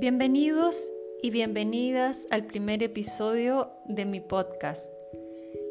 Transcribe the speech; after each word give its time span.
Bienvenidos 0.00 0.90
y 1.20 1.28
bienvenidas 1.28 2.26
al 2.30 2.46
primer 2.46 2.82
episodio 2.82 3.68
de 3.84 4.06
mi 4.06 4.20
podcast. 4.20 4.90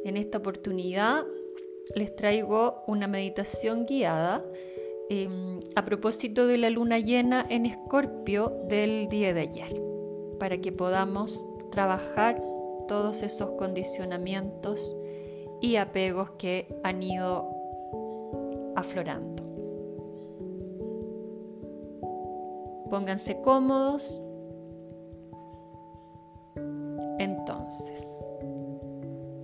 En 0.05 0.17
esta 0.17 0.38
oportunidad 0.38 1.23
les 1.95 2.15
traigo 2.15 2.84
una 2.86 3.07
meditación 3.07 3.88
guiada 3.88 4.45
em, 5.09 5.61
a 5.75 5.84
propósito 5.84 6.45
de 6.45 6.59
la 6.59 6.70
luna 6.70 7.00
llena 7.00 7.43
en 7.50 7.65
Escorpio 7.65 8.55
del 8.68 9.09
día 9.09 9.34
de 9.34 9.41
ayer, 9.41 9.81
para 10.39 10.61
que 10.61 10.71
podamos 10.71 11.48
trabajar 11.71 12.39
todos 12.88 13.23
esos 13.23 13.50
condicionamientos 13.57 14.96
y 15.59 15.77
apegos 15.77 16.30
que 16.38 16.68
han 16.84 17.02
ido 17.02 17.50
aflorando. 18.75 19.49
Pónganse 22.89 23.39
cómodos. 23.41 24.20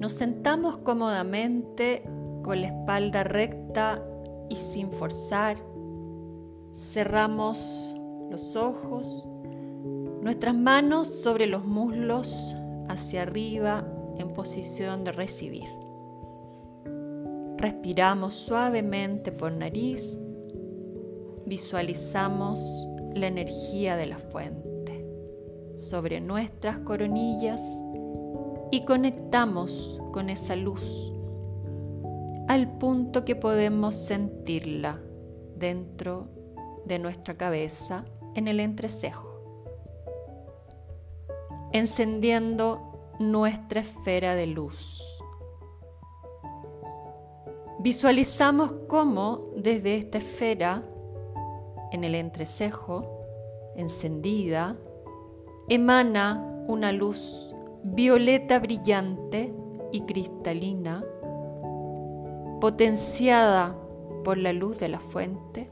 Nos 0.06 0.14
sentamos 0.14 0.78
cómodamente 0.78 2.04
con 2.44 2.62
la 2.62 2.68
espalda 2.68 3.24
recta 3.24 4.06
y 4.52 4.56
sin 4.56 4.92
forzar. 4.92 5.58
Cerramos 6.76 7.96
los 8.30 8.56
ojos, 8.56 9.28
nuestras 10.22 10.54
manos 10.54 11.08
sobre 11.08 11.48
los 11.48 11.66
muslos 11.66 12.56
hacia 12.88 13.24
arriba 13.24 13.84
en 14.20 14.32
posición 14.32 15.04
de 15.06 15.12
recibir. 15.12 15.68
Respiramos 17.58 18.36
suavemente 18.36 19.32
por 19.32 19.54
nariz, 19.54 20.20
visualizamos 21.48 22.60
la 23.16 23.26
energía 23.26 23.96
de 23.96 24.06
la 24.06 24.20
fuente 24.20 25.04
sobre 25.74 26.22
nuestras 26.22 26.78
coronillas 26.78 27.60
y 28.72 28.86
conectamos 28.86 30.02
con 30.12 30.30
esa 30.30 30.56
luz 30.56 31.14
al 32.48 32.78
punto 32.78 33.26
que 33.26 33.36
podemos 33.36 33.96
sentirla 33.96 35.00
dentro 35.56 36.28
de 36.86 37.00
nuestra 37.00 37.36
cabeza 37.36 38.06
en 38.36 38.48
el 38.48 38.60
entrecejo, 38.60 39.42
encendiendo 41.72 43.14
nuestra 43.20 43.82
esfera 43.82 44.36
de 44.36 44.48
luz. 44.48 45.02
Visualizamos 47.80 48.74
cómo 48.88 49.50
desde 49.56 49.96
esta 49.96 50.18
esfera 50.18 50.84
en 51.92 52.04
el 52.04 52.16
entrecejo, 52.16 53.24
encendida, 53.76 54.76
emana 55.68 56.64
una 56.68 56.92
luz 56.92 57.55
violeta 57.88 58.58
brillante 58.58 59.54
y 59.92 60.02
cristalina, 60.02 61.06
potenciada 62.60 63.78
por 64.24 64.40
la 64.40 64.54
luz 64.54 64.80
de 64.80 64.90
la 64.90 65.00
fuente, 65.00 65.70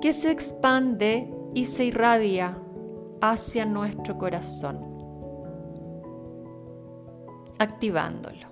que 0.00 0.12
se 0.12 0.32
expande 0.32 1.32
y 1.54 1.66
se 1.66 1.84
irradia 1.84 2.58
hacia 3.20 3.64
nuestro 3.64 4.18
corazón, 4.18 4.80
activándolo. 7.60 8.48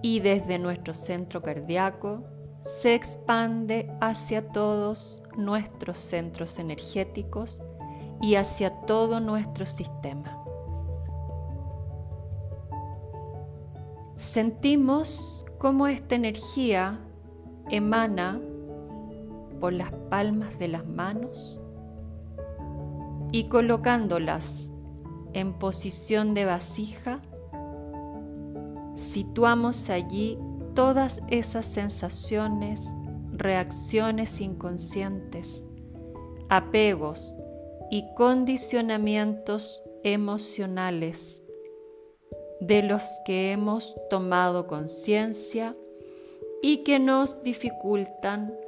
Y 0.00 0.20
desde 0.20 0.58
nuestro 0.58 0.94
centro 0.94 1.42
cardíaco 1.42 2.24
se 2.60 2.94
expande 2.94 3.94
hacia 4.00 4.48
todos 4.48 5.22
nuestros 5.36 5.98
centros 5.98 6.58
energéticos 6.58 7.60
y 8.20 8.36
hacia 8.36 8.70
todo 8.70 9.20
nuestro 9.20 9.66
sistema. 9.66 10.42
Sentimos 14.14 15.44
cómo 15.58 15.86
esta 15.86 16.14
energía 16.14 17.00
emana 17.68 18.40
por 19.60 19.72
las 19.72 19.92
palmas 20.10 20.58
de 20.58 20.68
las 20.68 20.86
manos 20.86 21.60
y 23.32 23.48
colocándolas 23.48 24.72
en 25.32 25.52
posición 25.52 26.32
de 26.32 26.46
vasija, 26.46 27.20
situamos 28.94 29.90
allí 29.90 30.38
todas 30.74 31.20
esas 31.28 31.66
sensaciones, 31.66 32.94
reacciones 33.32 34.40
inconscientes, 34.40 35.66
apegos 36.48 37.36
y 37.90 38.14
condicionamientos 38.14 39.82
emocionales 40.02 41.42
de 42.60 42.82
los 42.82 43.02
que 43.24 43.52
hemos 43.52 43.94
tomado 44.08 44.66
conciencia 44.66 45.76
y 46.62 46.78
que 46.78 46.98
nos 46.98 47.42
dificultan 47.42 48.58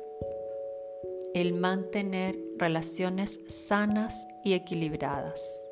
el 1.35 1.55
mantener 1.55 2.39
relaciones 2.57 3.41
sanas 3.47 4.27
y 4.45 4.55
equilibradas. 4.55 5.63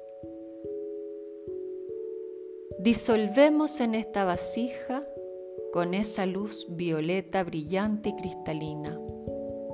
Disolvemos 2.79 3.81
en 3.81 3.95
esta 3.95 4.25
vasija 4.25 5.03
con 5.73 5.95
esa 5.95 6.27
luz 6.27 6.67
violeta 6.71 7.43
brillante 7.43 8.11
y 8.11 8.17
cristalina. 8.17 9.01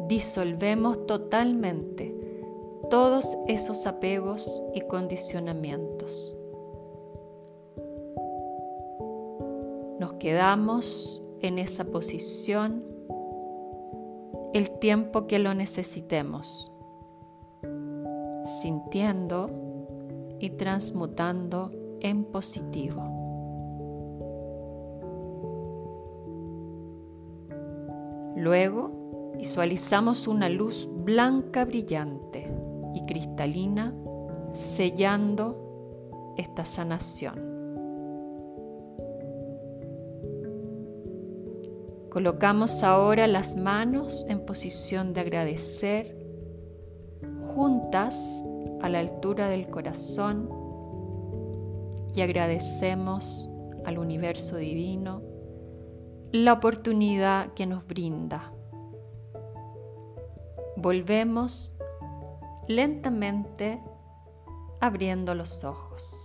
Disolvemos 0.09 1.07
totalmente 1.07 2.22
todos 2.93 3.39
esos 3.47 3.87
apegos 3.87 4.63
y 4.75 4.83
condicionamientos. 4.83 6.37
Nos 9.99 10.13
quedamos 10.19 11.23
en 11.41 11.59
esa 11.59 11.85
posición 11.85 12.85
el 14.53 14.79
tiempo 14.79 15.27
que 15.27 15.39
lo 15.39 15.55
necesitemos, 15.55 16.71
sintiendo 18.61 19.49
y 20.39 20.51
transmutando 20.51 21.71
en 22.01 22.27
positivo. 22.27 23.05
Luego 28.37 29.33
visualizamos 29.39 30.29
una 30.29 30.51
luz 30.51 30.91
blanca 30.93 31.65
brillante 31.65 32.52
y 32.95 33.05
cristalina 33.07 33.95
sellando 34.53 36.35
esta 36.37 36.65
sanación. 36.65 37.53
Colocamos 42.11 42.83
ahora 42.83 43.27
las 43.27 43.57
manos 43.57 44.27
en 44.29 44.45
posición 44.45 45.15
de 45.15 45.23
agradecer, 45.23 46.15
juntas 47.55 48.47
a 48.83 48.91
la 48.91 48.99
altura 48.99 49.49
del 49.49 49.71
corazón, 49.71 50.51
y 52.15 52.21
agradecemos 52.21 53.49
al 53.87 53.99
universo 53.99 54.57
divino 54.57 55.23
la 56.33 56.53
oportunidad 56.53 57.55
que 57.55 57.67
nos 57.67 57.87
brinda. 57.87 58.53
Volvemos 60.77 61.75
lentamente 62.69 63.83
abriendo 64.81 65.35
los 65.35 65.65
ojos. 65.65 66.22